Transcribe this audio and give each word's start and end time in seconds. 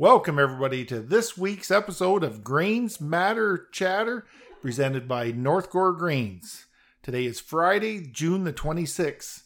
Welcome, 0.00 0.38
everybody, 0.38 0.86
to 0.86 1.00
this 1.00 1.36
week's 1.36 1.70
episode 1.70 2.24
of 2.24 2.42
Grains 2.42 3.02
Matter 3.02 3.68
Chatter, 3.70 4.24
presented 4.62 5.06
by 5.06 5.30
North 5.30 5.70
Gower 5.70 5.92
Grains. 5.92 6.64
Today 7.02 7.26
is 7.26 7.38
Friday, 7.38 8.06
June 8.06 8.44
the 8.44 8.52
26th. 8.54 9.42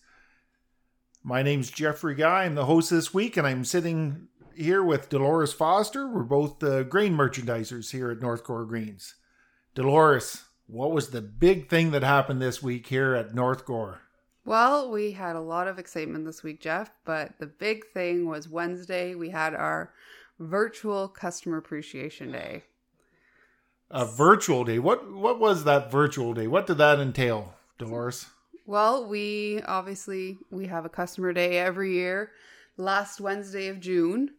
My 1.25 1.43
name's 1.43 1.72
Jeffrey 1.72 2.14
Guy. 2.14 2.45
I'm 2.45 2.54
the 2.54 2.67
host 2.67 2.90
this 2.90 3.12
week, 3.12 3.37
and 3.37 3.45
I'm 3.45 3.64
sitting 3.64 4.29
here 4.54 4.80
with 4.80 5.09
Delores 5.09 5.53
Foster. 5.53 6.06
We're 6.06 6.22
both 6.22 6.61
the 6.61 6.85
grain 6.85 7.17
merchandisers 7.17 7.91
here 7.91 8.13
at 8.13 8.21
North 8.21 8.45
Gower 8.45 8.65
Grains. 8.65 9.17
Delores, 9.75 10.45
what 10.69 10.93
was 10.93 11.11
the 11.11 11.21
big 11.21 11.69
thing 11.69 11.91
that 11.91 12.05
happened 12.05 12.41
this 12.41 12.63
week 12.63 12.87
here 12.87 13.17
at 13.17 13.35
North 13.35 13.67
Gower? 13.67 14.03
Well, 14.45 14.89
we 14.93 15.11
had 15.11 15.35
a 15.35 15.41
lot 15.41 15.67
of 15.67 15.81
excitement 15.81 16.27
this 16.27 16.45
week, 16.45 16.61
Geoff, 16.61 16.93
but 17.05 17.33
the 17.41 17.47
big 17.47 17.87
thing 17.93 18.29
was 18.29 18.48
Wednesday. 18.48 19.16
We 19.16 19.30
had 19.30 19.52
our 19.55 19.93
virtual 20.38 21.09
customer 21.09 21.59
appreciation 21.59 22.32
day. 22.32 22.65
A 23.91 24.05
virtual 24.05 24.65
day. 24.65 24.79
What 24.79 25.12
what 25.12 25.38
was 25.38 25.65
that 25.65 25.91
virtual 25.91 26.34
day? 26.34 26.47
What 26.47 26.66
did 26.66 26.79
that 26.79 26.98
entail, 26.98 27.55
Delores? 27.79 28.27
Well, 28.66 29.06
we 29.06 29.61
obviously 29.62 30.39
we 30.51 30.66
have 30.66 30.84
a 30.84 30.89
customer 30.89 31.33
day 31.33 31.59
every 31.59 31.92
year, 31.95 32.33
last 32.77 33.20
Wednesday 33.20 33.69
of 33.69 33.80
June. 33.80 34.30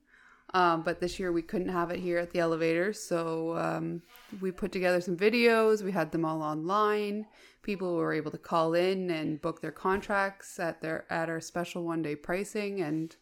Um, 0.54 0.84
but 0.84 1.02
this 1.02 1.20
year 1.20 1.32
we 1.34 1.42
couldn't 1.42 1.70
have 1.70 1.92
it 1.92 2.00
here 2.00 2.18
at 2.18 2.32
the 2.32 2.40
elevator, 2.40 2.94
so 2.94 3.58
um, 3.58 4.02
we 4.40 4.52
put 4.52 4.72
together 4.72 5.02
some 5.02 5.18
videos. 5.18 5.84
We 5.84 5.92
had 5.92 6.14
them 6.14 6.24
all 6.24 6.42
online. 6.42 7.26
People 7.62 7.96
were 7.96 8.14
able 8.14 8.32
to 8.32 8.38
call 8.38 8.74
in 8.74 9.12
and 9.12 9.42
book 9.42 9.60
their 9.60 9.74
contracts 9.74 10.58
at 10.58 10.82
their 10.82 11.06
at 11.10 11.30
our 11.30 11.42
special 11.42 11.84
one 11.84 12.02
day 12.02 12.16
pricing, 12.16 12.80
and 12.82 13.16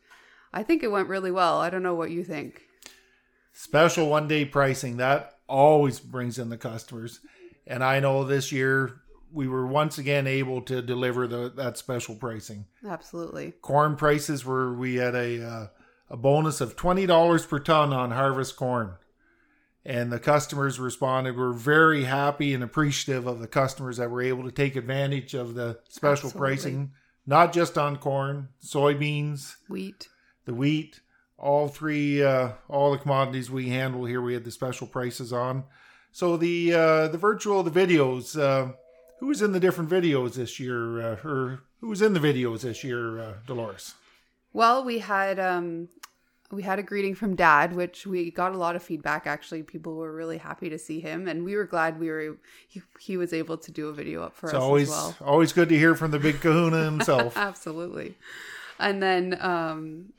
I 0.53 0.63
think 0.63 0.83
it 0.83 0.91
went 0.91 1.09
really 1.09 1.31
well. 1.31 1.59
I 1.59 1.69
don't 1.69 1.83
know 1.83 1.95
what 1.95 2.11
you 2.11 2.23
think. 2.23 2.61
Special 3.53 4.09
one 4.09 4.27
day 4.27 4.45
pricing 4.45 4.97
that 4.97 5.37
always 5.47 5.99
brings 5.99 6.39
in 6.39 6.49
the 6.49 6.57
customers, 6.57 7.19
and 7.67 7.83
I 7.83 7.99
know 7.99 8.23
this 8.23 8.51
year 8.51 9.01
we 9.31 9.47
were 9.47 9.65
once 9.65 9.97
again 9.97 10.27
able 10.27 10.61
to 10.61 10.81
deliver 10.81 11.27
the 11.27 11.51
that 11.55 11.77
special 11.77 12.15
pricing. 12.15 12.65
Absolutely. 12.87 13.51
Corn 13.61 13.95
prices 13.95 14.45
were 14.45 14.73
we 14.73 14.95
had 14.95 15.15
a 15.15 15.45
uh, 15.45 15.67
a 16.09 16.17
bonus 16.17 16.61
of 16.61 16.75
twenty 16.75 17.05
dollars 17.05 17.45
per 17.45 17.59
ton 17.59 17.93
on 17.93 18.11
harvest 18.11 18.55
corn, 18.55 18.93
and 19.85 20.11
the 20.11 20.19
customers 20.19 20.79
responded. 20.79 21.37
We're 21.37 21.53
very 21.53 22.05
happy 22.05 22.53
and 22.53 22.63
appreciative 22.63 23.27
of 23.27 23.39
the 23.39 23.47
customers 23.47 23.97
that 23.97 24.09
were 24.11 24.21
able 24.21 24.43
to 24.43 24.51
take 24.51 24.75
advantage 24.75 25.33
of 25.33 25.55
the 25.55 25.79
special 25.89 26.29
Absolutely. 26.29 26.39
pricing, 26.39 26.91
not 27.25 27.53
just 27.53 27.77
on 27.77 27.97
corn, 27.97 28.49
soybeans, 28.63 29.55
Wheat. 29.67 30.07
The 30.45 30.53
wheat, 30.53 31.01
all 31.37 31.67
three, 31.67 32.23
uh, 32.23 32.53
all 32.67 32.91
the 32.91 32.97
commodities 32.97 33.49
we 33.49 33.69
handle 33.69 34.05
here. 34.05 34.21
We 34.21 34.33
had 34.33 34.43
the 34.43 34.51
special 34.51 34.87
prices 34.87 35.31
on. 35.33 35.63
So 36.11 36.37
the 36.37 36.73
uh, 36.73 37.07
the 37.09 37.17
virtual, 37.17 37.63
the 37.63 37.71
videos. 37.71 38.39
Uh, 38.39 38.73
who 39.19 39.27
was 39.27 39.41
in 39.41 39.53
the 39.53 39.59
different 39.59 39.89
videos 39.89 40.33
this 40.33 40.59
year, 40.59 41.01
uh, 41.01 41.15
or 41.23 41.61
who 41.79 41.87
was 41.87 42.01
in 42.01 42.11
the 42.11 42.19
videos 42.19 42.63
this 42.63 42.83
year, 42.83 43.21
uh, 43.21 43.33
Delores? 43.47 43.93
Well, 44.51 44.83
we 44.83 44.99
had 44.99 45.39
um 45.39 45.87
we 46.51 46.61
had 46.61 46.77
a 46.77 46.83
greeting 46.83 47.15
from 47.15 47.35
dad, 47.35 47.73
which 47.73 48.05
we 48.05 48.31
got 48.31 48.51
a 48.51 48.57
lot 48.57 48.75
of 48.75 48.83
feedback 48.83 49.25
actually. 49.25 49.63
People 49.63 49.95
were 49.95 50.13
really 50.13 50.37
happy 50.37 50.69
to 50.69 50.77
see 50.77 50.99
him 50.99 51.27
and 51.29 51.43
we 51.45 51.55
were 51.55 51.65
glad 51.65 51.99
we 51.99 52.09
were 52.09 52.37
he, 52.67 52.81
he 52.99 53.15
was 53.17 53.31
able 53.33 53.57
to 53.57 53.71
do 53.71 53.87
a 53.87 53.93
video 53.93 54.23
up 54.23 54.35
for 54.35 54.47
It's 54.47 54.55
us 54.55 54.61
always 54.61 54.89
as 54.89 54.95
well. 54.95 55.15
always 55.21 55.53
good 55.53 55.69
to 55.69 55.77
hear 55.77 55.95
from 55.95 56.11
the 56.11 56.19
big 56.19 56.41
Kahuna 56.41 56.83
himself. 56.83 57.35
Absolutely. 57.37 58.15
And 58.77 59.01
then 59.01 59.37
um 59.41 60.13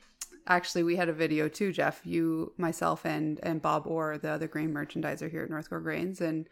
actually 0.47 0.83
we 0.83 0.95
had 0.95 1.09
a 1.09 1.13
video 1.13 1.47
too, 1.47 1.71
Geoff. 1.71 2.01
You, 2.03 2.53
myself 2.57 3.05
and 3.05 3.39
and 3.43 3.61
Bob 3.61 3.87
Orr, 3.87 4.17
the 4.17 4.29
other 4.29 4.47
grain 4.47 4.73
merchandiser 4.73 5.29
here 5.29 5.43
at 5.43 5.49
North 5.49 5.69
Gower 5.69 5.79
Grains 5.79 6.21
and 6.21 6.47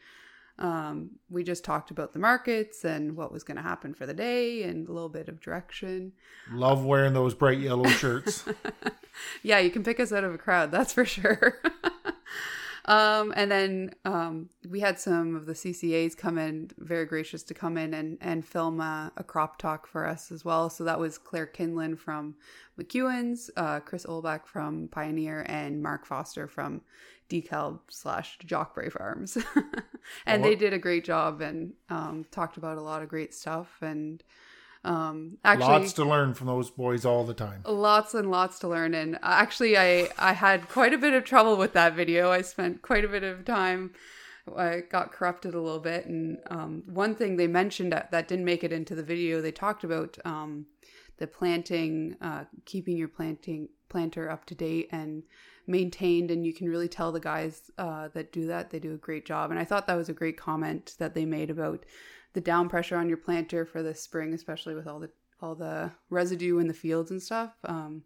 um, 0.59 1.11
we 1.29 1.43
just 1.43 1.63
talked 1.63 1.89
about 1.89 2.13
the 2.13 2.19
markets 2.19 2.85
and 2.85 3.15
what 3.15 3.31
was 3.31 3.43
going 3.43 3.57
to 3.57 3.63
happen 3.63 3.93
for 3.93 4.05
the 4.05 4.13
day 4.13 4.63
and 4.63 4.87
a 4.87 4.91
little 4.91 5.09
bit 5.09 5.27
of 5.27 5.41
direction. 5.41 6.13
Love 6.51 6.85
wearing 6.85 7.13
those 7.13 7.33
bright 7.33 7.57
yellow 7.57 7.89
shirts. 7.89 8.45
yeah, 9.43 9.59
you 9.59 9.71
can 9.71 9.83
pick 9.83 9.99
us 9.99 10.11
out 10.11 10.23
of 10.23 10.33
a 10.33 10.37
crowd, 10.37 10.71
that's 10.71 10.93
for 10.93 11.05
sure. 11.05 11.59
um, 12.85 13.33
and 13.35 13.49
then 13.49 13.91
um, 14.03 14.49
we 14.69 14.81
had 14.81 14.99
some 14.99 15.35
of 15.35 15.45
the 15.45 15.53
CCAs 15.53 16.17
come 16.17 16.37
in, 16.37 16.69
very 16.77 17.05
gracious 17.05 17.41
to 17.43 17.53
come 17.53 17.77
in 17.77 17.93
and, 17.93 18.17
and 18.19 18.45
film 18.45 18.81
a, 18.81 19.11
a 19.15 19.23
crop 19.23 19.57
talk 19.57 19.87
for 19.87 20.05
us 20.05 20.31
as 20.31 20.43
well. 20.43 20.69
So 20.69 20.83
that 20.83 20.99
was 20.99 21.17
Claire 21.17 21.47
Kinlan 21.47 21.97
from 21.97 22.35
McEwen's, 22.77 23.49
uh, 23.55 23.79
Chris 23.79 24.05
Olbach 24.05 24.45
from 24.45 24.89
Pioneer, 24.89 25.45
and 25.47 25.81
Mark 25.81 26.05
Foster 26.05 26.47
from 26.47 26.81
DeKalb 27.29 27.79
slash 27.89 28.37
Jockbray 28.45 28.91
Farms. 28.91 29.37
and 30.25 30.43
they 30.43 30.55
did 30.55 30.73
a 30.73 30.79
great 30.79 31.05
job 31.05 31.39
and 31.39 31.73
um, 31.89 32.25
talked 32.31 32.57
about 32.57 32.77
a 32.77 32.81
lot 32.83 33.01
of 33.01 33.07
great 33.07 33.33
stuff. 33.33 33.77
And 33.81 34.21
um, 34.85 35.37
actually, 35.45 35.67
Lots 35.67 35.93
to 35.93 36.03
learn 36.05 36.33
from 36.33 36.47
those 36.47 36.69
boys 36.69 37.05
all 37.05 37.23
the 37.23 37.33
time. 37.33 37.61
lots 37.65 38.13
and 38.13 38.29
lots 38.29 38.59
to 38.59 38.67
learn 38.67 38.93
and 38.93 39.17
actually 39.23 39.77
i 39.77 40.09
i 40.17 40.33
had 40.33 40.67
quite 40.69 40.93
a 40.93 40.97
bit 40.97 41.13
of 41.13 41.23
trouble 41.23 41.55
with 41.55 41.73
that 41.73 41.93
video 41.95 42.31
i 42.31 42.41
spent 42.41 42.81
quite 42.81 43.05
a 43.05 43.07
bit 43.07 43.23
of 43.23 43.45
time 43.45 43.91
i 44.57 44.81
got 44.91 45.11
corrupted 45.13 45.53
a 45.53 45.61
little 45.61 45.79
bit 45.79 46.05
and 46.05 46.37
um, 46.47 46.83
one 46.87 47.15
thing 47.15 47.37
they 47.37 47.47
mentioned 47.47 47.93
that, 47.93 48.11
that 48.11 48.27
didn't 48.27 48.43
make 48.45 48.63
it 48.63 48.73
into 48.73 48.93
the 48.95 49.03
video 49.03 49.41
they 49.41 49.51
talked 49.53 49.83
about 49.85 50.17
um, 50.25 50.65
the 51.17 51.27
planting 51.27 52.17
uh, 52.21 52.43
keeping 52.65 52.97
your 52.97 53.07
planting 53.07 53.69
planter 53.93 54.29
up 54.29 54.43
to 54.45 54.55
date 54.55 54.89
and 54.91 55.21
maintained 55.67 56.31
and 56.31 56.45
you 56.47 56.53
can 56.53 56.67
really 56.67 56.87
tell 56.87 57.11
the 57.11 57.19
guys 57.19 57.69
uh, 57.77 58.07
that 58.15 58.33
do 58.33 58.47
that 58.47 58.71
they 58.71 58.79
do 58.79 58.93
a 58.93 58.97
great 58.97 59.25
job. 59.25 59.51
And 59.51 59.59
i 59.59 59.63
thought 59.63 59.85
that 59.85 59.95
was 59.95 60.09
a 60.09 60.13
great 60.21 60.35
comment 60.35 60.95
that 60.97 61.13
they 61.13 61.25
made 61.25 61.51
about 61.51 61.85
the 62.33 62.41
down 62.41 62.67
pressure 62.67 62.97
on 62.97 63.07
your 63.07 63.17
planter 63.17 63.63
for 63.65 63.83
the 63.83 63.93
spring 63.93 64.33
especially 64.33 64.73
with 64.73 64.87
all 64.87 64.99
the 64.99 65.11
all 65.39 65.53
the 65.53 65.91
residue 66.09 66.57
in 66.57 66.67
the 66.67 66.73
fields 66.73 67.11
and 67.11 67.21
stuff. 67.21 67.51
Um, 67.65 68.03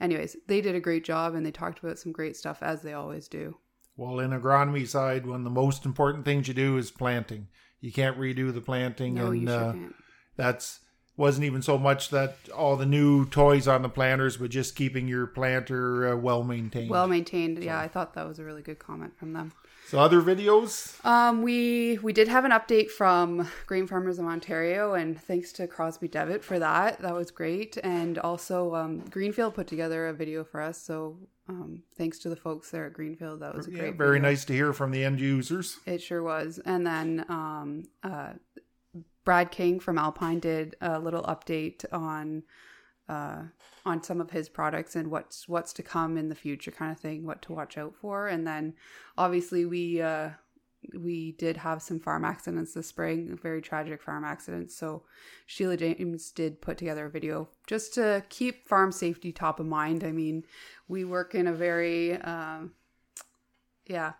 anyways 0.00 0.36
they 0.46 0.62
did 0.62 0.74
a 0.74 0.80
great 0.80 1.04
job 1.04 1.34
and 1.34 1.44
they 1.44 1.52
talked 1.52 1.78
about 1.80 1.98
some 1.98 2.12
great 2.12 2.36
stuff 2.36 2.62
as 2.62 2.80
they 2.80 2.94
always 2.94 3.28
do. 3.28 3.58
Well, 3.98 4.20
in 4.20 4.30
agronomy 4.30 4.86
side, 4.86 5.26
one 5.26 5.40
of 5.40 5.44
the 5.44 5.50
most 5.50 5.86
important 5.86 6.24
things 6.24 6.48
you 6.48 6.54
do 6.54 6.76
is 6.76 6.90
planting. 6.90 7.48
You 7.80 7.92
can't 7.92 8.18
redo 8.18 8.52
the 8.52 8.60
planting, 8.60 9.14
no 9.14 9.28
and 9.28 9.40
you 9.40 9.48
sure 9.48 9.70
uh, 9.70 9.74
that's 10.36 10.80
wasn't 11.16 11.44
even 11.44 11.62
so 11.62 11.78
much 11.78 12.10
that 12.10 12.36
all 12.54 12.76
the 12.76 12.86
new 12.86 13.24
toys 13.26 13.66
on 13.66 13.82
the 13.82 13.88
planters, 13.88 14.36
but 14.36 14.50
just 14.50 14.76
keeping 14.76 15.08
your 15.08 15.26
planter 15.26 16.12
uh, 16.12 16.16
well 16.16 16.42
maintained. 16.42 16.90
well 16.90 17.06
maintained 17.08 17.62
yeah 17.62 17.78
i 17.80 17.88
thought 17.88 18.14
that 18.14 18.26
was 18.26 18.38
a 18.38 18.44
really 18.44 18.62
good 18.62 18.78
comment 18.78 19.16
from 19.18 19.32
them 19.32 19.52
so 19.88 20.00
other 20.00 20.20
videos, 20.20 20.98
Um, 21.04 21.42
we 21.42 21.98
we 22.02 22.12
did 22.12 22.26
have 22.26 22.44
an 22.44 22.50
update 22.50 22.90
from 22.90 23.48
Grain 23.66 23.86
Farmers 23.86 24.18
of 24.18 24.26
Ontario, 24.26 24.94
and 24.94 25.16
thanks 25.16 25.52
to 25.52 25.68
Crosby 25.68 26.08
Devitt 26.08 26.42
for 26.42 26.58
that. 26.58 26.98
That 27.02 27.14
was 27.14 27.30
great, 27.30 27.78
and 27.84 28.18
also 28.18 28.74
um, 28.74 29.04
Greenfield 29.10 29.54
put 29.54 29.68
together 29.68 30.08
a 30.08 30.12
video 30.12 30.42
for 30.42 30.60
us. 30.60 30.82
So 30.82 31.18
um, 31.48 31.84
thanks 31.96 32.18
to 32.20 32.28
the 32.28 32.34
folks 32.34 32.72
there 32.72 32.86
at 32.86 32.94
Greenfield, 32.94 33.38
that 33.42 33.54
was 33.54 33.68
a 33.68 33.70
yeah, 33.70 33.78
great. 33.78 33.94
very 33.94 34.16
video. 34.18 34.28
nice 34.30 34.44
to 34.46 34.52
hear 34.54 34.72
from 34.72 34.90
the 34.90 35.04
end 35.04 35.20
users. 35.20 35.78
It 35.86 36.02
sure 36.02 36.24
was. 36.24 36.58
And 36.64 36.84
then 36.84 37.24
um, 37.28 37.84
uh, 38.02 38.32
Brad 39.26 39.50
King 39.50 39.80
from 39.80 39.98
Alpine 39.98 40.38
did 40.38 40.76
a 40.80 40.98
little 41.00 41.24
update 41.24 41.84
on 41.92 42.44
uh, 43.08 43.42
on 43.84 44.02
some 44.02 44.20
of 44.20 44.30
his 44.30 44.48
products 44.48 44.96
and 44.96 45.10
what's 45.10 45.48
what's 45.48 45.72
to 45.74 45.82
come 45.82 46.16
in 46.16 46.28
the 46.28 46.34
future, 46.34 46.70
kind 46.70 46.92
of 46.92 46.98
thing, 46.98 47.26
what 47.26 47.42
to 47.42 47.52
watch 47.52 47.76
out 47.76 47.94
for. 48.00 48.28
And 48.28 48.46
then 48.46 48.74
obviously 49.18 49.66
we 49.66 50.00
uh, 50.00 50.30
we 50.94 51.32
did 51.32 51.56
have 51.56 51.82
some 51.82 51.98
farm 51.98 52.24
accidents 52.24 52.74
this 52.74 52.86
spring, 52.86 53.36
very 53.42 53.60
tragic 53.60 54.00
farm 54.00 54.24
accidents. 54.24 54.76
So 54.76 55.02
Sheila 55.44 55.76
James 55.76 56.30
did 56.30 56.62
put 56.62 56.78
together 56.78 57.06
a 57.06 57.10
video 57.10 57.48
just 57.66 57.94
to 57.94 58.24
keep 58.28 58.68
farm 58.68 58.92
safety 58.92 59.32
top 59.32 59.58
of 59.58 59.66
mind. 59.66 60.04
I 60.04 60.12
mean, 60.12 60.44
we 60.86 61.04
work 61.04 61.34
in 61.34 61.48
a 61.48 61.52
very 61.52 62.14
um, 62.22 62.74
yeah 63.86 64.12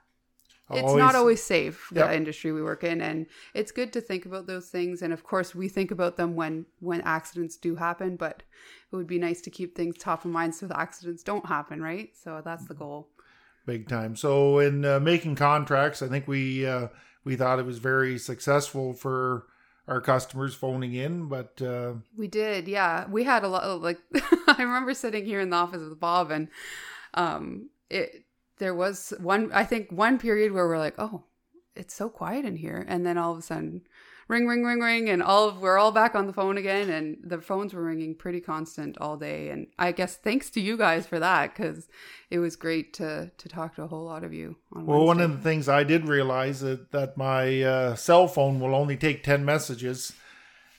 it's 0.72 0.94
not 0.94 1.14
always 1.14 1.42
safe 1.42 1.88
the 1.92 2.00
Yep. 2.00 2.12
industry 2.12 2.52
we 2.52 2.62
work 2.62 2.82
in 2.82 3.00
and 3.00 3.26
it's 3.54 3.70
good 3.70 3.92
to 3.92 4.00
think 4.00 4.26
about 4.26 4.46
those 4.46 4.68
things 4.68 5.02
and 5.02 5.12
of 5.12 5.22
course 5.22 5.54
we 5.54 5.68
think 5.68 5.90
about 5.90 6.16
them 6.16 6.34
when 6.34 6.66
when 6.80 7.00
accidents 7.02 7.56
do 7.56 7.76
happen 7.76 8.16
but 8.16 8.42
it 8.90 8.96
would 8.96 9.06
be 9.06 9.18
nice 9.18 9.40
to 9.42 9.50
keep 9.50 9.76
things 9.76 9.96
top 9.96 10.24
of 10.24 10.30
mind 10.30 10.54
so 10.54 10.66
the 10.66 10.78
accidents 10.78 11.22
don't 11.22 11.46
happen 11.46 11.80
right 11.80 12.10
so 12.16 12.42
that's 12.44 12.66
the 12.66 12.74
goal 12.74 13.08
big 13.66 13.88
time. 13.88 14.16
So 14.16 14.60
in 14.60 14.84
uh, 14.84 15.00
making 15.00 15.34
contracts, 15.34 16.00
I 16.00 16.08
think 16.08 16.26
we 16.26 16.64
uh, 16.64 16.88
we 17.24 17.36
thought 17.36 17.58
it 17.58 17.66
was 17.66 17.78
very 17.78 18.16
successful 18.16 18.94
for 18.94 19.46
our 19.88 20.00
customers 20.00 20.54
phoning 20.54 20.94
in, 20.94 21.28
but 21.28 21.60
uh, 21.60 21.94
we 22.16 22.28
did 22.28 22.66
yeah 22.68 23.06
we 23.08 23.24
had 23.24 23.44
a 23.44 23.48
lot 23.48 23.62
of 23.62 23.82
like 23.82 23.98
i 24.48 24.56
remember 24.58 24.94
sitting 24.94 25.24
here 25.24 25.40
in 25.40 25.50
the 25.50 25.56
office 25.56 25.80
with 25.80 26.00
bob 26.00 26.30
and 26.30 26.48
um 27.14 27.68
it 27.90 28.25
there 28.58 28.74
was 28.74 29.12
one 29.20 29.50
i 29.52 29.64
think 29.64 29.90
one 29.90 30.18
period 30.18 30.52
where 30.52 30.66
we're 30.66 30.78
like 30.78 30.94
oh 30.98 31.24
it's 31.74 31.94
so 31.94 32.08
quiet 32.08 32.44
in 32.44 32.56
here 32.56 32.84
and 32.88 33.04
then 33.04 33.18
all 33.18 33.32
of 33.32 33.38
a 33.38 33.42
sudden 33.42 33.82
ring, 34.28 34.46
ring, 34.46 34.64
ring, 34.64 34.80
ring, 34.80 35.08
and 35.08 35.22
all 35.22 35.48
of, 35.48 35.60
we're 35.60 35.78
all 35.78 35.92
back 35.92 36.14
on 36.14 36.26
the 36.26 36.32
phone 36.32 36.58
again, 36.58 36.90
and 36.90 37.18
the 37.22 37.40
phones 37.40 37.72
were 37.72 37.82
ringing 37.82 38.14
pretty 38.14 38.40
constant 38.40 38.96
all 38.98 39.16
day. 39.16 39.50
And 39.50 39.68
I 39.78 39.92
guess 39.92 40.16
thanks 40.16 40.50
to 40.50 40.60
you 40.60 40.76
guys 40.76 41.06
for 41.06 41.18
that 41.18 41.54
because 41.54 41.88
it 42.30 42.38
was 42.38 42.56
great 42.56 42.92
to 42.94 43.30
to 43.36 43.48
talk 43.48 43.76
to 43.76 43.82
a 43.82 43.86
whole 43.86 44.04
lot 44.04 44.24
of 44.24 44.32
you. 44.32 44.56
On 44.72 44.86
Well, 44.86 45.04
one 45.04 45.20
of 45.20 45.30
the 45.30 45.42
things 45.42 45.68
I 45.68 45.84
did 45.84 46.06
realize 46.06 46.60
that 46.60 46.92
that 46.92 47.16
my 47.16 47.62
uh, 47.62 47.94
cell 47.94 48.28
phone 48.28 48.60
will 48.60 48.74
only 48.74 48.96
take 48.96 49.22
ten 49.22 49.44
messages. 49.44 50.12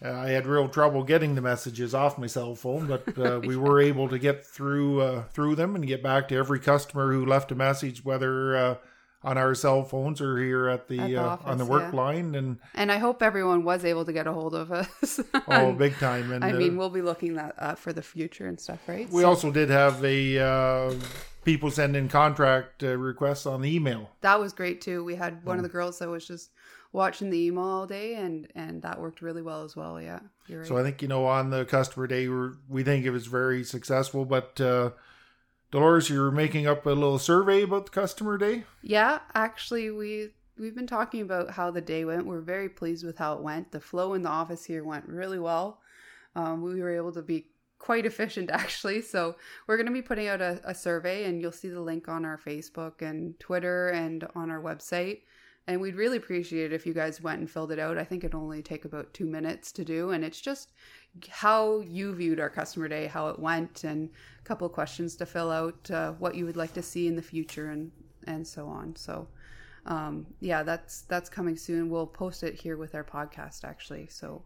Uh, 0.04 0.12
I 0.12 0.30
had 0.30 0.46
real 0.46 0.70
trouble 0.70 1.04
getting 1.04 1.36
the 1.36 1.42
messages 1.42 1.96
off 1.96 2.18
my 2.18 2.28
cell 2.28 2.56
phone, 2.56 2.88
but 2.88 3.18
uh, 3.18 3.40
we 3.46 3.56
were 3.56 3.82
able 3.82 4.08
to 4.10 4.20
get 4.20 4.46
through 4.46 5.02
uh, 5.02 5.24
through 5.24 5.56
them 5.56 5.76
and 5.76 5.88
get 5.88 6.04
back 6.04 6.28
to 6.30 6.36
every 6.36 6.60
customer 6.60 7.12
who 7.12 7.26
left 7.26 7.52
a 7.52 7.56
message, 7.56 8.06
whether 8.06 8.56
uh, 8.56 8.76
on 9.24 9.38
our 9.38 9.56
cell 9.56 9.84
phones 9.84 10.22
or 10.22 10.38
here 10.38 10.70
at 10.70 10.88
the, 10.88 11.00
At 11.00 11.08
the 11.08 11.18
uh, 11.18 11.38
on 11.44 11.58
the 11.58 11.66
work 11.66 11.92
yeah. 11.92 12.00
line, 12.00 12.36
and 12.36 12.60
and 12.76 12.92
I 12.92 12.98
hope 12.98 13.24
everyone 13.24 13.64
was 13.64 13.84
able 13.86 14.06
to 14.06 14.14
get 14.14 14.28
a 14.28 14.34
hold 14.34 14.54
of 14.54 14.72
us. 14.72 15.20
oh, 15.48 15.74
big 15.74 15.96
time. 15.98 16.32
And 16.32 16.46
I 16.46 16.52
uh, 16.52 16.58
mean, 16.58 16.78
we'll 16.78 16.90
be 16.90 17.02
looking 17.02 17.36
that 17.36 17.56
up 17.58 17.80
for 17.80 17.92
the 17.92 18.04
future 18.04 18.48
and 18.48 18.60
stuff, 18.60 18.80
right? 18.88 19.10
we 19.10 19.22
So 19.22 19.28
also 19.28 19.52
did 19.52 19.70
have 19.70 20.04
a 20.06 20.40
uh, 20.40 20.94
people 21.48 21.72
send 21.72 21.96
in 21.96 22.10
contract 22.10 22.84
uh, 22.84 22.98
requests 22.98 23.46
on 23.46 23.62
the 23.62 23.74
email. 23.74 24.12
that 24.22 24.40
was 24.40 24.52
great 24.54 24.82
too. 24.82 25.04
We 25.04 25.16
had 25.16 25.44
one 25.46 25.58
of 25.58 25.62
Mm. 25.62 25.68
the 25.70 25.72
girls 25.72 25.98
that 26.00 26.10
was 26.10 26.28
just 26.28 26.52
watching 26.92 27.30
the 27.30 27.46
email 27.48 27.64
all 27.64 27.88
day, 27.88 28.16
and 28.16 28.48
and 28.54 28.82
that 28.82 29.00
worked 29.00 29.22
really 29.22 29.42
well 29.42 29.64
as 29.64 29.74
well. 29.76 30.00
Yeah, 30.02 30.20
right. 30.50 30.68
So 30.68 30.78
I 30.78 30.84
think 30.84 31.02
you 31.02 31.08
know 31.08 31.26
on 31.26 31.50
the 31.50 31.64
customer 31.66 32.06
day 32.06 32.28
we're, 32.28 32.54
we 32.68 32.84
think 32.84 33.06
it 33.06 33.12
was 33.12 33.28
very 33.28 33.64
successful. 33.64 34.26
But 34.26 34.60
uh, 34.60 34.92
Delores, 35.72 36.10
you're 36.10 36.32
making 36.32 36.68
up 36.68 36.86
a 36.86 36.90
little 36.90 37.20
survey 37.20 37.64
about 37.64 37.86
the 37.86 37.92
customer 37.92 38.38
day. 38.38 38.64
Yeah, 38.82 39.20
actually, 39.34 39.90
we 39.92 40.32
we've 40.60 40.76
been 40.76 40.88
talking 40.88 41.22
about 41.22 41.52
how 41.52 41.72
the 41.72 41.82
day 41.82 42.04
went. 42.04 42.26
We're 42.26 42.42
very 42.42 42.68
pleased 42.70 43.06
with 43.06 43.18
how 43.18 43.36
it 43.36 43.42
went. 43.42 43.72
The 43.72 43.80
flow 43.80 44.14
in 44.14 44.24
the 44.24 44.30
office 44.30 44.66
here 44.66 44.84
went 44.84 45.08
really 45.08 45.40
well. 45.40 45.80
Um, 46.36 46.62
we 46.62 46.80
were 46.82 46.94
able 46.96 47.14
to 47.14 47.22
be 47.22 47.48
quite 47.80 48.06
efficient, 48.06 48.50
actually. 48.54 49.02
So 49.02 49.36
we're 49.68 49.78
going 49.78 49.88
to 49.88 49.94
be 49.94 50.02
putting 50.02 50.28
out 50.28 50.42
a, 50.42 50.62
a 50.64 50.76
survey, 50.76 51.26
and 51.26 51.42
you'll 51.42 51.52
see 51.52 51.70
the 51.70 51.82
link 51.82 52.08
on 52.08 52.26
our 52.26 52.38
Facebook 52.38 53.02
and 53.02 53.40
Twitter 53.40 53.90
and 53.90 54.28
on 54.36 54.50
our 54.50 54.62
website. 54.62 55.22
And 55.70 55.82
we'd 55.82 55.96
really 55.96 56.16
appreciate 56.16 56.72
it 56.72 56.76
if 56.76 56.86
you 56.86 56.94
guys 56.94 57.22
went 57.22 57.40
and 57.40 57.52
filled 57.52 57.74
it 57.74 57.80
out. 57.80 57.98
I 57.98 58.06
think 58.06 58.24
it'd 58.24 58.34
only 58.34 58.62
take 58.62 58.86
about 58.86 59.14
two 59.14 59.26
minutes 59.26 59.74
to 59.74 59.84
do, 59.84 60.12
and 60.12 60.24
it's 60.24 60.40
just 60.40 60.72
how 61.30 61.82
you 61.82 62.14
viewed 62.14 62.40
our 62.40 62.50
customer 62.50 62.88
day, 62.88 63.08
how 63.08 63.28
it 63.28 63.40
went, 63.40 63.84
and 63.84 64.10
a 64.40 64.44
couple 64.44 64.66
of 64.66 64.72
questions 64.72 65.18
to 65.18 65.26
fill 65.26 65.52
out, 65.52 65.92
uh, 65.92 66.14
what 66.14 66.36
you 66.36 66.46
would 66.46 66.56
like 66.56 66.74
to 66.74 66.82
see 66.82 67.08
in 67.08 67.18
the 67.18 67.22
future, 67.22 67.72
and 67.72 67.92
and 68.28 68.48
so 68.48 68.68
on. 68.68 68.96
So, 68.96 69.28
um, 69.86 70.28
yeah, 70.40 70.64
that's 70.64 71.02
that's 71.02 71.30
coming 71.30 71.58
soon. 71.58 71.90
We'll 71.90 72.08
post 72.08 72.44
it 72.44 72.56
here 72.56 72.78
with 72.78 72.96
our 72.96 73.04
podcast, 73.04 73.66
actually. 73.66 74.08
So, 74.08 74.44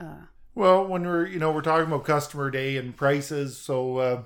uh, 0.00 0.24
Well, 0.54 0.86
when 0.86 1.04
we're 1.04 1.26
you 1.26 1.38
know 1.38 1.50
we're 1.50 1.62
talking 1.62 1.86
about 1.86 2.04
customer 2.04 2.50
day 2.50 2.76
and 2.76 2.96
prices, 2.96 3.56
so 3.58 3.96
uh, 3.98 4.22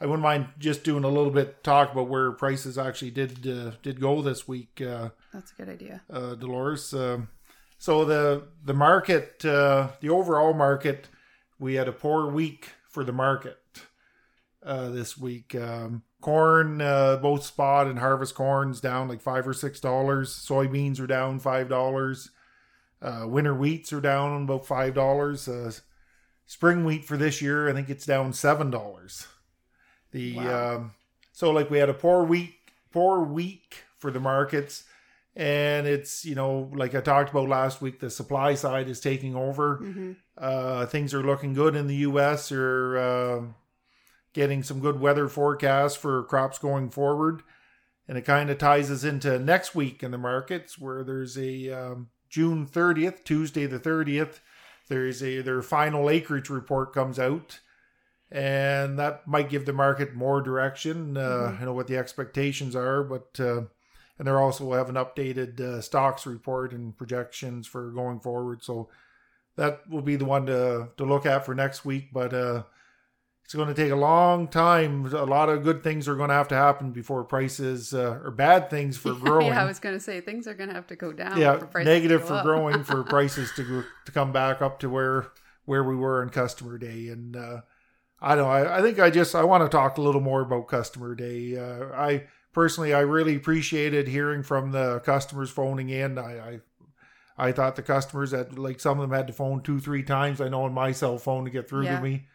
I 0.00 0.06
wouldn't 0.06 0.22
mind 0.22 0.48
just 0.58 0.84
doing 0.84 1.04
a 1.04 1.08
little 1.08 1.30
bit 1.30 1.64
talk 1.64 1.92
about 1.92 2.08
where 2.08 2.32
prices 2.32 2.76
actually 2.76 3.12
did 3.12 3.46
uh, 3.46 3.72
did 3.82 4.00
go 4.00 4.20
this 4.20 4.46
week. 4.46 4.80
Uh, 4.80 5.10
that's 5.32 5.52
a 5.52 5.54
good 5.54 5.68
idea. 5.68 6.02
uh, 6.10 6.34
Delores. 6.34 6.92
Um 6.94 7.28
so 7.78 8.04
the 8.04 8.44
the 8.64 8.74
market, 8.74 9.44
uh, 9.44 9.88
the 10.00 10.08
overall 10.08 10.54
market, 10.54 11.08
we 11.58 11.74
had 11.74 11.88
a 11.88 11.92
poor 11.92 12.30
week 12.30 12.68
for 12.88 13.02
the 13.02 13.12
market 13.12 13.58
uh, 14.64 14.90
this 14.90 15.18
week. 15.18 15.52
Um, 15.56 16.02
corn, 16.20 16.80
uh, 16.80 17.16
both 17.16 17.44
spot 17.44 17.88
and 17.88 17.98
harvest 17.98 18.36
corn's 18.36 18.80
down 18.80 19.08
like 19.08 19.20
five 19.20 19.48
or 19.48 19.52
six 19.52 19.80
dollars. 19.80 20.32
Soybeans 20.32 21.00
are 21.00 21.08
down 21.08 21.40
five 21.40 21.68
dollars. 21.68 22.30
Uh, 23.02 23.26
winter 23.26 23.54
wheats 23.54 23.92
are 23.92 24.00
down 24.00 24.44
about 24.44 24.64
five 24.66 24.94
dollars. 24.94 25.48
Uh, 25.48 25.72
spring 26.46 26.84
wheat 26.84 27.04
for 27.04 27.16
this 27.16 27.42
year, 27.42 27.68
I 27.68 27.72
think 27.72 27.90
it's 27.90 28.06
down 28.06 28.32
seven 28.32 28.70
dollars. 28.70 29.26
The 30.12 30.36
Wow. 30.36 30.74
um, 30.76 30.92
so 31.32 31.50
like 31.50 31.70
we 31.70 31.78
had 31.78 31.88
a 31.88 31.94
poor 31.94 32.22
week, 32.22 32.72
poor 32.92 33.20
week 33.24 33.84
for 33.98 34.10
the 34.10 34.20
markets, 34.20 34.84
and 35.34 35.86
it's 35.86 36.24
you 36.24 36.34
know 36.34 36.70
like 36.74 36.94
I 36.94 37.00
talked 37.00 37.30
about 37.30 37.48
last 37.48 37.80
week, 37.82 37.98
the 38.00 38.10
supply 38.10 38.54
side 38.54 38.88
is 38.88 39.00
taking 39.00 39.34
over. 39.34 39.76
hmm 39.76 40.12
Uh, 40.36 40.86
things 40.86 41.12
are 41.12 41.22
looking 41.22 41.52
good 41.54 41.76
in 41.76 41.86
the 41.88 41.96
U.S. 42.08 42.50
You're 42.50 42.96
uh, 42.98 43.42
getting 44.32 44.62
some 44.62 44.80
good 44.80 44.98
weather 44.98 45.28
forecasts 45.28 45.94
for 45.96 46.22
crops 46.24 46.58
going 46.58 46.88
forward, 46.90 47.42
and 48.08 48.16
it 48.16 48.22
kind 48.24 48.48
of 48.48 48.56
ties 48.58 48.90
us 48.90 49.04
into 49.04 49.38
next 49.38 49.74
week 49.74 50.02
in 50.02 50.10
the 50.10 50.18
markets 50.18 50.78
where 50.78 51.04
there's 51.04 51.36
a 51.36 51.70
um, 51.70 52.08
June 52.32 52.66
30th, 52.66 53.22
Tuesday 53.24 53.66
the 53.66 53.78
30th. 53.78 54.40
There's 54.88 55.22
a 55.22 55.42
their 55.42 55.60
final 55.62 56.08
acreage 56.08 56.48
report 56.48 56.92
comes 56.94 57.18
out, 57.18 57.60
and 58.30 58.98
that 58.98 59.28
might 59.28 59.50
give 59.50 59.66
the 59.66 59.72
market 59.74 60.14
more 60.14 60.40
direction. 60.40 61.16
Uh, 61.16 61.50
Mhm. 61.52 61.60
I 61.60 61.64
know 61.66 61.74
what 61.74 61.86
the 61.86 61.98
expectations 61.98 62.74
are, 62.74 63.04
but 63.04 63.38
uh, 63.38 63.64
and 64.18 64.26
they're 64.26 64.40
also 64.40 64.72
have 64.72 64.88
an 64.88 64.94
updated 64.96 65.60
uh, 65.60 65.80
stocks 65.82 66.26
report 66.26 66.72
and 66.72 66.96
projections 66.96 67.66
for 67.66 67.90
going 67.90 68.20
forward. 68.20 68.62
So 68.62 68.88
that 69.56 69.88
will 69.88 70.02
be 70.02 70.16
the 70.16 70.24
one 70.24 70.46
to 70.46 70.88
to 70.96 71.04
look 71.04 71.26
at 71.26 71.44
for 71.44 71.54
next 71.54 71.84
week. 71.84 72.08
But 72.12 72.32
uh, 72.32 72.62
it's 73.44 73.54
going 73.54 73.68
to 73.68 73.74
take 73.74 73.92
a 73.92 73.96
long 73.96 74.48
time. 74.48 75.06
A 75.14 75.24
lot 75.24 75.48
of 75.48 75.62
good 75.62 75.82
things 75.82 76.08
are 76.08 76.14
going 76.14 76.28
to 76.28 76.34
have 76.34 76.48
to 76.48 76.54
happen 76.54 76.90
before 76.92 77.22
prices 77.24 77.92
uh, 77.92 78.18
or 78.24 78.30
bad 78.30 78.70
things 78.70 78.96
for 78.96 79.12
growing. 79.14 79.46
yeah, 79.52 79.62
I 79.62 79.66
was 79.66 79.78
going 79.78 79.94
to 79.94 80.00
say 80.00 80.20
things 80.20 80.46
are 80.46 80.54
going 80.54 80.68
to 80.68 80.74
have 80.74 80.86
to 80.88 80.96
go 80.96 81.12
down. 81.12 81.38
yeah, 81.38 81.58
for 81.58 81.82
negative 81.84 82.24
for 82.26 82.40
growing 82.42 82.82
for 82.84 83.02
prices 83.16 83.52
to 83.56 83.62
go- 83.62 83.84
to 84.06 84.12
come 84.12 84.32
back 84.32 84.62
up 84.62 84.78
to 84.80 84.88
where 84.88 85.26
where 85.64 85.84
we 85.84 85.94
were 85.96 86.22
in 86.22 86.28
customer 86.28 86.78
day 86.78 87.08
and. 87.08 87.36
Uh, 87.36 87.60
I 88.24 88.36
don't. 88.36 88.48
I, 88.48 88.78
I 88.78 88.82
think 88.82 89.00
I 89.00 89.10
just 89.10 89.34
I 89.34 89.42
want 89.42 89.64
to 89.64 89.68
talk 89.68 89.98
a 89.98 90.00
little 90.00 90.20
more 90.20 90.42
about 90.42 90.68
customer 90.68 91.16
day. 91.16 91.58
Uh, 91.58 91.86
I 91.92 92.26
personally 92.52 92.94
I 92.94 93.00
really 93.00 93.34
appreciated 93.34 94.06
hearing 94.06 94.44
from 94.44 94.70
the 94.70 95.00
customers 95.00 95.50
phoning 95.50 95.88
in. 95.88 96.18
I, 96.18 96.38
I 96.38 96.60
I 97.36 97.50
thought 97.50 97.74
the 97.74 97.82
customers 97.82 98.30
that 98.30 98.56
like 98.56 98.78
some 98.78 99.00
of 99.00 99.08
them 99.10 99.16
had 99.18 99.26
to 99.26 99.32
phone 99.32 99.60
two 99.60 99.80
three 99.80 100.04
times. 100.04 100.40
I 100.40 100.48
know 100.48 100.62
on 100.62 100.72
my 100.72 100.92
cell 100.92 101.18
phone 101.18 101.44
to 101.46 101.50
get 101.50 101.68
through 101.68 101.86
Yeah. 101.86 101.96
to 101.96 102.00
me. 102.02 102.28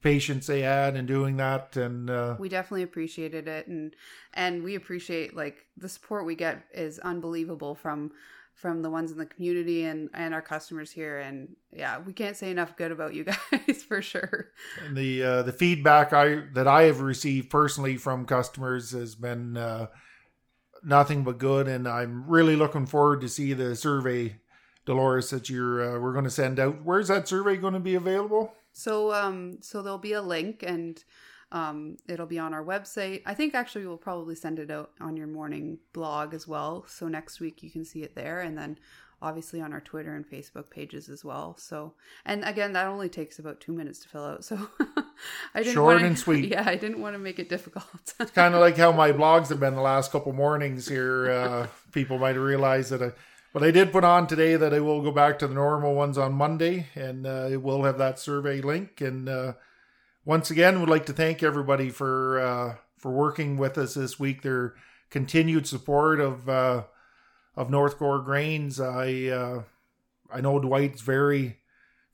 Patience 0.00 0.46
they 0.46 0.60
had 0.60 0.96
in 0.96 1.06
doing 1.06 1.36
that 1.38 1.76
and 1.76 2.08
uh, 2.08 2.36
we 2.38 2.48
definitely 2.48 2.82
appreciated 2.82 3.48
it 3.48 3.66
and 3.66 3.94
and 4.34 4.62
we 4.62 4.74
appreciate 4.74 5.34
like 5.34 5.66
the 5.76 5.88
support 5.88 6.24
we 6.24 6.34
get 6.34 6.64
is 6.72 6.98
unbelievable 7.00 7.74
from 7.74 8.12
from 8.54 8.82
the 8.82 8.90
ones 8.90 9.12
in 9.12 9.18
the 9.18 9.26
community 9.26 9.84
and 9.84 10.08
and 10.14 10.34
our 10.34 10.42
customers 10.42 10.90
here 10.90 11.18
and 11.18 11.56
yeah 11.72 11.98
we 11.98 12.12
can't 12.12 12.36
say 12.36 12.50
enough 12.50 12.76
good 12.76 12.92
about 12.92 13.14
you 13.14 13.24
guys 13.50 13.82
for 13.82 14.00
sure 14.00 14.48
and 14.84 14.96
the 14.96 15.22
uh, 15.22 15.42
the 15.42 15.52
feedback 15.52 16.12
I 16.12 16.42
that 16.54 16.68
I 16.68 16.84
have 16.84 17.00
received 17.00 17.50
personally 17.50 17.96
from 17.96 18.24
customers 18.24 18.92
has 18.92 19.14
been 19.14 19.56
uh, 19.56 19.88
nothing 20.82 21.24
but 21.24 21.38
good, 21.38 21.68
and 21.68 21.86
I'm 21.86 22.24
really 22.26 22.56
looking 22.56 22.86
forward 22.86 23.20
to 23.22 23.28
see 23.28 23.52
the 23.52 23.74
survey, 23.76 24.36
Delores, 24.86 25.30
that 25.30 25.48
you're 25.48 25.96
uh, 25.96 26.00
we're 26.00 26.12
going 26.12 26.24
to 26.24 26.30
send 26.30 26.58
out. 26.58 26.82
Where's 26.82 27.08
that 27.08 27.28
survey 27.28 27.56
going 27.56 27.74
to 27.74 27.80
be 27.80 27.94
available? 27.94 28.54
So 28.78 29.12
um 29.12 29.58
so 29.60 29.82
there'll 29.82 29.98
be 29.98 30.12
a 30.12 30.22
link 30.22 30.62
and 30.64 31.02
um 31.50 31.96
it'll 32.06 32.26
be 32.26 32.38
on 32.38 32.54
our 32.54 32.64
website 32.64 33.22
i 33.26 33.34
think 33.34 33.52
actually 33.54 33.84
we'll 33.84 33.96
probably 33.96 34.36
send 34.36 34.58
it 34.60 34.70
out 34.70 34.92
on 35.00 35.16
your 35.16 35.26
morning 35.26 35.78
blog 35.92 36.32
as 36.32 36.46
well 36.46 36.84
so 36.86 37.08
next 37.08 37.40
week 37.40 37.60
you 37.62 37.70
can 37.70 37.84
see 37.84 38.02
it 38.02 38.14
there 38.14 38.40
and 38.40 38.56
then 38.56 38.78
obviously 39.20 39.60
on 39.60 39.72
our 39.72 39.80
twitter 39.80 40.14
and 40.14 40.30
facebook 40.30 40.70
pages 40.70 41.08
as 41.08 41.24
well 41.24 41.56
so 41.58 41.92
and 42.24 42.44
again 42.44 42.72
that 42.72 42.86
only 42.86 43.08
takes 43.08 43.40
about 43.40 43.60
two 43.60 43.72
minutes 43.72 43.98
to 43.98 44.08
fill 44.08 44.24
out 44.24 44.44
so 44.44 44.56
i 45.54 45.60
didn't 45.60 45.74
Short 45.74 45.96
wanna, 45.96 46.06
and 46.06 46.16
sweet. 46.16 46.48
yeah 46.52 46.62
i 46.64 46.76
didn't 46.76 47.00
want 47.00 47.14
to 47.14 47.18
make 47.18 47.40
it 47.40 47.48
difficult 47.48 48.14
kind 48.34 48.54
of 48.54 48.60
like 48.60 48.76
how 48.76 48.92
my 48.92 49.10
blogs 49.10 49.48
have 49.48 49.58
been 49.58 49.74
the 49.74 49.80
last 49.80 50.12
couple 50.12 50.32
mornings 50.32 50.86
here. 50.86 51.30
Uh, 51.30 51.66
people 51.90 52.18
might 52.18 52.36
realize 52.36 52.90
that 52.90 53.02
I, 53.02 53.10
but 53.52 53.62
I 53.62 53.70
did 53.70 53.92
put 53.92 54.04
on 54.04 54.26
today 54.26 54.56
that 54.56 54.74
I 54.74 54.80
will 54.80 55.02
go 55.02 55.10
back 55.10 55.38
to 55.38 55.46
the 55.46 55.54
normal 55.54 55.94
ones 55.94 56.18
on 56.18 56.32
Monday, 56.32 56.88
and 56.94 57.26
uh, 57.26 57.48
it 57.50 57.62
will 57.62 57.84
have 57.84 57.98
that 57.98 58.18
survey 58.18 58.60
link. 58.60 59.00
And 59.00 59.28
uh, 59.28 59.54
once 60.24 60.50
again, 60.50 60.80
would 60.80 60.88
like 60.88 61.06
to 61.06 61.12
thank 61.12 61.42
everybody 61.42 61.90
for 61.90 62.40
uh, 62.40 62.74
for 62.98 63.10
working 63.10 63.56
with 63.56 63.78
us 63.78 63.94
this 63.94 64.18
week. 64.18 64.42
Their 64.42 64.74
continued 65.10 65.66
support 65.66 66.20
of 66.20 66.48
uh, 66.48 66.84
of 67.56 67.70
North 67.70 67.98
Gower 67.98 68.20
Grains. 68.20 68.80
I 68.80 69.24
uh, 69.24 69.62
I 70.32 70.40
know 70.40 70.58
Dwight's 70.58 71.00
very 71.00 71.58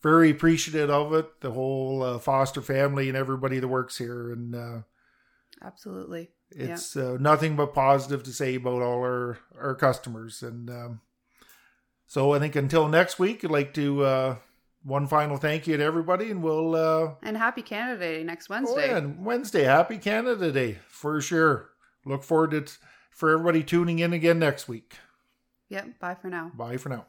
very 0.03 0.31
appreciative 0.31 0.91
of 0.91 1.13
it. 1.15 1.41
The 1.41 1.53
whole 1.53 2.03
uh, 2.03 2.19
Foster 2.19 2.63
family 2.63 3.09
and 3.09 3.17
everybody 3.17 3.59
that 3.59 3.69
works 3.69 3.99
here, 3.99 4.33
and. 4.33 4.55
Uh, 4.55 4.79
absolutely 5.63 6.29
it's 6.57 6.97
uh, 6.97 7.17
nothing 7.21 7.57
but 7.57 7.75
positive 7.75 8.23
to 8.23 8.33
say 8.33 8.55
about 8.55 8.83
all 8.83 9.01
our 9.01 9.39
our 9.59 9.75
customers 9.75 10.43
and 10.43 10.71
um, 10.71 11.01
so 12.07 12.33
i 12.33 12.39
think 12.39 12.57
until 12.57 12.89
next 12.89 13.19
week 13.19 13.45
i'd 13.45 13.51
like 13.51 13.75
to 13.75 14.03
uh, 14.05 14.37
one 14.83 15.07
final 15.07 15.37
thank 15.37 15.67
you 15.67 15.77
to 15.77 15.83
everybody 15.83 16.31
and 16.31 16.43
we'll 16.43 16.75
uh 16.75 17.15
and 17.23 17.37
happy 17.37 17.63
canada 17.63 17.99
day 17.99 18.23
next 18.23 18.49
Wednesday. 18.49 18.73
oh, 18.73 18.77
wednesday. 18.77 18.93
yeah, 18.93 18.99
and 18.99 19.25
wednesday 19.25 19.65
happy 19.65 19.99
canada 19.99 20.53
day 20.53 20.79
for 20.89 21.21
sure. 21.21 21.71
Look 22.07 22.23
forward 22.23 22.51
to 22.51 22.67
for 23.11 23.31
everybody 23.31 23.63
tuning 23.63 23.99
in 23.99 24.13
again 24.13 24.39
next 24.39 24.69
week. 24.69 24.99
Yep 25.71 25.99
bye 25.99 26.15
for 26.15 26.29
now. 26.29 26.53
Bye 26.55 26.77
for 26.77 26.91
now 26.91 27.07